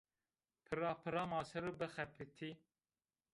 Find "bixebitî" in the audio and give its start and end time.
1.79-2.49